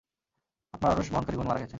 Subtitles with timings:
[0.73, 1.69] আপনার আরশ বহনকারিগণ মারা গেছেন।